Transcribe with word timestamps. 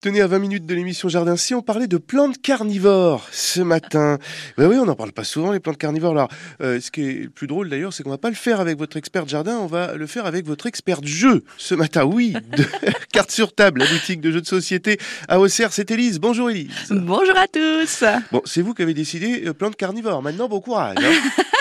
Tenez, 0.00 0.20
à 0.20 0.28
20 0.28 0.38
minutes 0.38 0.64
de 0.64 0.76
l'émission 0.76 1.08
Jardin, 1.08 1.36
si 1.36 1.56
on 1.56 1.60
parlait 1.60 1.88
de 1.88 1.96
plantes 1.96 2.40
carnivores 2.40 3.26
ce 3.32 3.60
matin. 3.60 4.18
Ben 4.56 4.68
oui, 4.68 4.76
on 4.76 4.84
n'en 4.84 4.94
parle 4.94 5.10
pas 5.10 5.24
souvent, 5.24 5.50
les 5.50 5.58
plantes 5.58 5.76
carnivores. 5.76 6.12
Alors, 6.12 6.28
euh, 6.60 6.80
ce 6.80 6.92
qui 6.92 7.02
est 7.02 7.12
le 7.24 7.30
plus 7.30 7.48
drôle 7.48 7.68
d'ailleurs, 7.68 7.92
c'est 7.92 8.04
qu'on 8.04 8.10
va 8.10 8.16
pas 8.16 8.28
le 8.28 8.36
faire 8.36 8.60
avec 8.60 8.78
votre 8.78 8.96
expert 8.96 9.24
de 9.24 9.30
jardin, 9.30 9.56
on 9.58 9.66
va 9.66 9.96
le 9.96 10.06
faire 10.06 10.24
avec 10.24 10.46
votre 10.46 10.66
expert 10.66 11.00
de 11.00 11.08
jeu 11.08 11.42
ce 11.56 11.74
matin. 11.74 12.04
Oui, 12.04 12.32
de 12.56 12.64
carte 13.12 13.32
sur 13.32 13.52
table, 13.52 13.80
la 13.80 13.86
boutique 13.86 14.20
de 14.20 14.30
jeux 14.30 14.40
de 14.40 14.46
société 14.46 14.98
à 15.26 15.40
Auxerre, 15.40 15.72
c'est 15.72 15.90
Élise. 15.90 16.20
Bonjour 16.20 16.48
Élise. 16.48 16.70
Bonjour 16.90 17.36
à 17.36 17.48
tous. 17.48 18.04
Bon, 18.30 18.40
c'est 18.44 18.62
vous 18.62 18.74
qui 18.74 18.82
avez 18.82 18.94
décidé 18.94 19.46
euh, 19.48 19.52
plantes 19.52 19.74
carnivores. 19.74 20.22
Maintenant, 20.22 20.46
bon 20.46 20.60
courage. 20.60 20.96
hein. 21.00 21.42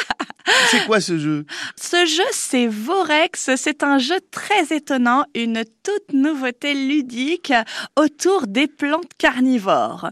c'est 0.71 0.85
quoi 0.85 1.01
ce 1.01 1.17
jeu? 1.17 1.45
Ce 1.81 2.05
jeu, 2.05 2.23
c'est 2.31 2.67
Vorex. 2.67 3.51
C'est 3.55 3.83
un 3.83 3.97
jeu 3.97 4.17
très 4.31 4.75
étonnant, 4.75 5.25
une 5.35 5.63
toute 5.83 6.13
nouveauté 6.13 6.73
ludique 6.73 7.53
autour 7.95 8.47
des 8.47 8.67
plantes 8.67 9.11
carnivores. 9.17 10.09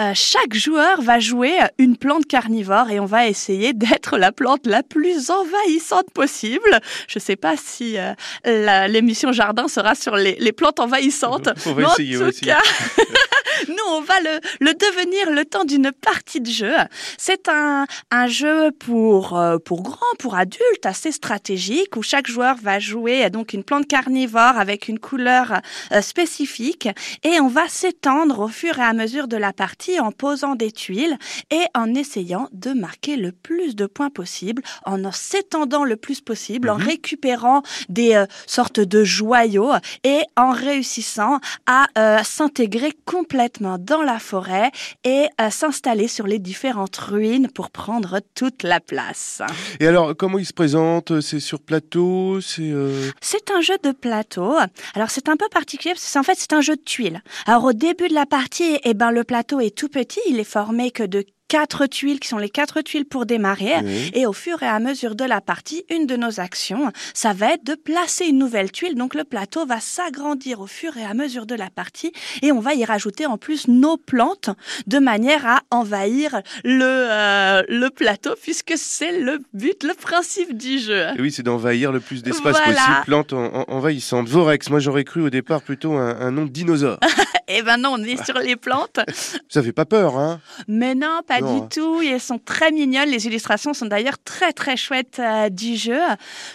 Euh, 0.00 0.12
chaque 0.14 0.54
joueur 0.54 1.02
va 1.02 1.20
jouer 1.20 1.58
une 1.78 1.96
plante 1.96 2.26
carnivore 2.26 2.90
et 2.90 3.00
on 3.00 3.06
va 3.06 3.26
essayer 3.28 3.72
d'être 3.74 4.18
la 4.18 4.32
plante 4.32 4.66
la 4.66 4.82
plus 4.82 5.30
envahissante 5.30 6.10
possible. 6.12 6.80
Je 7.08 7.18
ne 7.18 7.22
sais 7.22 7.36
pas 7.36 7.56
si 7.56 7.96
euh, 7.98 8.86
l'émission 8.88 9.32
Jardin 9.32 9.68
sera 9.68 9.94
sur 9.94 10.16
les, 10.16 10.36
les 10.38 10.52
plantes 10.52 10.80
envahissantes. 10.80 11.48
On 11.66 11.72
va 11.72 11.80
Mais 11.80 11.84
en 11.84 11.92
essayer, 11.92 12.16
va 12.16 12.32
tout 12.32 12.38
cas, 12.44 12.62
nous, 13.68 13.74
on 13.90 14.00
va 14.00 14.20
le, 14.20 14.40
le 14.60 14.74
devenir 14.74 15.30
le 15.30 15.44
temps 15.44 15.64
d'une 15.64 15.92
partie 15.92 16.40
de 16.40 16.50
jeu. 16.50 16.74
C'est 17.16 17.48
un, 17.48 17.86
un 18.10 18.26
jeu 18.26 18.70
pour, 18.72 19.36
euh, 19.36 19.58
pour 19.58 19.82
grands, 19.82 19.96
pour 20.18 20.34
adultes, 20.36 20.84
assez 20.84 21.12
stratégique, 21.12 21.96
où 21.96 22.02
chaque 22.02 22.26
joueur 22.26 22.56
va 22.62 22.78
jouer 22.78 23.30
donc 23.30 23.52
une 23.52 23.64
plante 23.64 23.86
carnivore 23.86 24.56
avec 24.58 24.88
une 24.88 24.98
couleur 24.98 25.60
euh, 25.92 26.00
spécifique, 26.02 26.88
et 27.24 27.40
on 27.40 27.48
va 27.48 27.68
s'étendre 27.68 28.40
au 28.40 28.48
fur 28.48 28.78
et 28.78 28.82
à 28.82 28.92
mesure 28.92 29.28
de 29.28 29.36
la 29.36 29.52
partie 29.52 29.98
en 30.00 30.12
posant 30.12 30.54
des 30.54 30.72
tuiles 30.72 31.16
et 31.50 31.62
en 31.74 31.94
essayant 31.94 32.48
de 32.52 32.72
marquer 32.72 33.16
le 33.16 33.32
plus 33.32 33.74
de 33.76 33.86
points 33.86 34.10
possible, 34.10 34.62
en 34.84 35.04
en 35.04 35.12
s'étendant 35.12 35.84
le 35.84 35.96
plus 35.96 36.20
possible, 36.20 36.68
en 36.70 36.78
Mhm. 36.78 36.86
récupérant 36.86 37.62
des 37.88 38.14
euh, 38.14 38.26
sortes 38.46 38.80
de 38.80 39.04
joyaux 39.04 39.72
et 40.04 40.20
en 40.36 40.50
réussissant 40.50 41.40
à 41.66 41.86
s'intégrer 42.24 42.92
complètement 43.04 43.47
dans 43.58 44.02
la 44.02 44.18
forêt 44.18 44.70
et 45.04 45.26
euh, 45.40 45.50
s'installer 45.50 46.08
sur 46.08 46.26
les 46.26 46.38
différentes 46.38 46.96
ruines 46.96 47.48
pour 47.48 47.70
prendre 47.70 48.20
toute 48.34 48.62
la 48.62 48.80
place. 48.80 49.42
Et 49.80 49.86
alors, 49.86 50.14
comment 50.16 50.38
il 50.38 50.46
se 50.46 50.52
présente? 50.52 51.20
C'est 51.20 51.40
sur 51.40 51.60
plateau? 51.60 52.40
C'est 52.40 52.70
euh, 52.70 53.10
C'est 53.20 53.50
un 53.50 53.60
jeu 53.60 53.76
de 53.82 53.92
plateau. 53.92 54.54
Alors 54.94 55.10
c'est 55.10 55.28
un 55.28 55.36
peu 55.36 55.48
particulier 55.50 55.92
parce 55.94 56.04
que 56.04 56.10
c'est- 56.10 56.18
en 56.18 56.22
fait 56.22 56.36
c'est 56.38 56.52
un 56.52 56.60
jeu 56.60 56.76
de 56.76 56.82
tuiles. 56.82 57.22
Alors 57.46 57.64
au 57.64 57.72
début 57.72 58.08
de 58.08 58.14
la 58.14 58.26
partie, 58.26 58.78
eh 58.84 58.94
ben 58.94 59.10
le 59.10 59.24
plateau 59.24 59.60
est 59.60 59.76
tout 59.76 59.88
petit, 59.88 60.20
il 60.28 60.38
est 60.38 60.44
formé 60.44 60.90
que 60.90 61.02
de 61.02 61.24
quatre 61.48 61.86
tuiles 61.86 62.20
qui 62.20 62.28
sont 62.28 62.38
les 62.38 62.50
quatre 62.50 62.80
tuiles 62.82 63.04
pour 63.06 63.26
démarrer. 63.26 63.74
Et 64.14 64.26
au 64.26 64.32
fur 64.32 64.62
et 64.62 64.66
à 64.66 64.78
mesure 64.78 65.14
de 65.14 65.24
la 65.24 65.40
partie, 65.40 65.84
une 65.90 66.06
de 66.06 66.16
nos 66.16 66.40
actions, 66.40 66.92
ça 67.14 67.32
va 67.32 67.54
être 67.54 67.64
de 67.64 67.74
placer 67.74 68.26
une 68.26 68.38
nouvelle 68.38 68.70
tuile. 68.70 68.94
Donc 68.94 69.14
le 69.14 69.24
plateau 69.24 69.66
va 69.66 69.80
s'agrandir 69.80 70.60
au 70.60 70.66
fur 70.66 70.96
et 70.96 71.04
à 71.04 71.14
mesure 71.14 71.46
de 71.46 71.54
la 71.54 71.70
partie 71.70 72.12
et 72.42 72.52
on 72.52 72.60
va 72.60 72.74
y 72.74 72.84
rajouter 72.84 73.26
en 73.26 73.38
plus 73.38 73.66
nos 73.68 73.96
plantes 73.96 74.50
de 74.86 74.98
manière 74.98 75.46
à 75.46 75.62
envahir 75.70 76.42
le, 76.64 76.82
euh, 76.84 77.62
le 77.68 77.88
plateau 77.90 78.34
puisque 78.42 78.74
c'est 78.76 79.18
le 79.18 79.40
but, 79.54 79.82
le 79.84 79.94
principe 79.94 80.56
du 80.56 80.78
jeu. 80.78 81.06
Et 81.16 81.20
oui, 81.20 81.32
c'est 81.32 81.42
d'envahir 81.42 81.92
le 81.92 82.00
plus 82.00 82.22
d'espace 82.22 82.56
Voilà. 82.56 82.66
possible. 82.74 83.04
Plantes 83.06 83.32
en- 83.32 83.54
en- 83.54 83.64
envahissantes. 83.68 84.28
Vorex, 84.28 84.68
moi 84.70 84.80
j'aurais 84.80 85.04
cru 85.04 85.22
au 85.22 85.30
départ 85.30 85.62
plutôt 85.62 85.92
un, 85.94 86.20
un 86.20 86.30
nom 86.30 86.44
de 86.44 86.50
dinosaure. 86.50 86.98
Eh 87.58 87.62
ben 87.62 87.78
non, 87.78 87.94
on 87.98 88.04
est 88.04 88.22
sur 88.24 88.38
les 88.38 88.56
plantes. 88.56 89.00
Ça 89.48 89.62
fait 89.62 89.72
pas 89.72 89.86
peur, 89.86 90.18
hein 90.18 90.40
Mais 90.68 90.94
non, 90.94 91.20
pas 91.26 91.40
Non, 91.40 91.56
du 91.56 91.62
hein. 91.62 91.68
tout. 91.72 92.02
Et 92.02 92.08
elles 92.08 92.20
sont 92.20 92.38
très 92.38 92.70
mignonnes. 92.70 93.08
Les 93.08 93.26
illustrations 93.26 93.72
sont 93.72 93.86
d'ailleurs 93.86 94.18
très 94.22 94.52
très 94.52 94.76
chouettes 94.76 95.18
euh, 95.18 95.48
du 95.48 95.76
jeu. 95.76 95.98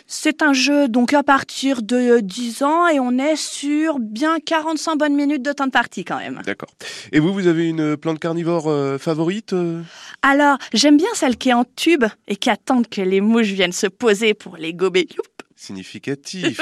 C'est 0.05 0.43
un 0.43 0.53
jeu 0.53 0.87
donc 0.87 1.13
à 1.13 1.23
partir 1.23 1.81
de 1.81 1.95
euh, 1.95 2.21
10 2.21 2.63
ans 2.63 2.87
et 2.87 2.99
on 2.99 3.17
est 3.17 3.35
sur 3.35 3.97
bien 3.99 4.37
45 4.39 4.95
bonnes 4.97 5.15
minutes 5.15 5.41
de 5.41 5.51
temps 5.51 5.65
de 5.65 5.71
partie 5.71 6.05
quand 6.05 6.19
même. 6.19 6.41
D'accord. 6.45 6.69
Et 7.11 7.19
vous, 7.19 7.33
vous 7.33 7.47
avez 7.47 7.67
une 7.67 7.97
plante 7.97 8.19
carnivore 8.19 8.69
euh, 8.69 8.99
favorite 8.99 9.53
euh? 9.53 9.81
Alors, 10.21 10.57
j'aime 10.73 10.97
bien 10.97 11.09
celle 11.15 11.37
qui 11.37 11.49
est 11.49 11.53
en 11.53 11.65
tube 11.75 12.05
et 12.27 12.35
qui 12.35 12.49
attendent 12.51 12.87
que 12.87 13.01
les 13.01 13.19
mouches 13.19 13.47
viennent 13.47 13.71
se 13.71 13.87
poser 13.87 14.33
pour 14.35 14.57
les 14.57 14.73
gober. 14.73 15.07
Youp. 15.09 15.25
Significatif. 15.55 16.59